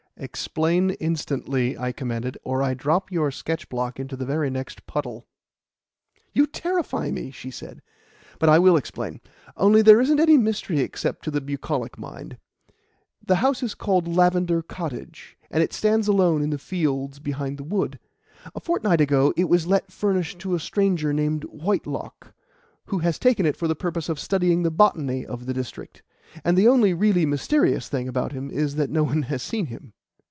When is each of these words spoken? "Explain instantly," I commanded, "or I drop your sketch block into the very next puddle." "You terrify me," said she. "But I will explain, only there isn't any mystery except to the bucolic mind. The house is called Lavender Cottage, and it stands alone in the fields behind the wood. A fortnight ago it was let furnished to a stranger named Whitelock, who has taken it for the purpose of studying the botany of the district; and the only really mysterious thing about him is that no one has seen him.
"Explain 0.17 0.91
instantly," 0.99 1.75
I 1.75 1.91
commanded, 1.91 2.37
"or 2.43 2.61
I 2.61 2.75
drop 2.75 3.11
your 3.11 3.31
sketch 3.31 3.67
block 3.69 3.99
into 3.99 4.15
the 4.15 4.25
very 4.25 4.51
next 4.51 4.85
puddle." 4.85 5.25
"You 6.31 6.45
terrify 6.45 7.09
me," 7.09 7.31
said 7.31 7.33
she. 7.33 7.81
"But 8.37 8.47
I 8.47 8.59
will 8.59 8.77
explain, 8.77 9.19
only 9.57 9.81
there 9.81 9.99
isn't 9.99 10.19
any 10.19 10.37
mystery 10.37 10.79
except 10.81 11.23
to 11.23 11.31
the 11.31 11.41
bucolic 11.41 11.97
mind. 11.97 12.37
The 13.25 13.37
house 13.37 13.63
is 13.63 13.73
called 13.73 14.07
Lavender 14.07 14.61
Cottage, 14.61 15.37
and 15.49 15.63
it 15.63 15.73
stands 15.73 16.07
alone 16.07 16.43
in 16.43 16.51
the 16.51 16.59
fields 16.59 17.17
behind 17.17 17.57
the 17.57 17.63
wood. 17.63 17.97
A 18.53 18.59
fortnight 18.59 19.01
ago 19.01 19.33
it 19.35 19.49
was 19.49 19.65
let 19.65 19.91
furnished 19.91 20.37
to 20.39 20.53
a 20.53 20.59
stranger 20.59 21.13
named 21.13 21.45
Whitelock, 21.45 22.31
who 22.85 22.99
has 22.99 23.17
taken 23.17 23.47
it 23.47 23.57
for 23.57 23.67
the 23.67 23.73
purpose 23.75 24.07
of 24.07 24.19
studying 24.19 24.61
the 24.61 24.69
botany 24.71 25.25
of 25.25 25.47
the 25.47 25.53
district; 25.53 26.03
and 26.43 26.55
the 26.55 26.67
only 26.67 26.93
really 26.93 27.25
mysterious 27.25 27.89
thing 27.89 28.07
about 28.07 28.33
him 28.33 28.51
is 28.51 28.75
that 28.75 28.91
no 28.91 29.01
one 29.03 29.23
has 29.23 29.41
seen 29.41 29.65
him. 29.65 29.93